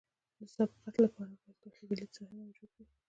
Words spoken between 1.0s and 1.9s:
لپاره باید کافي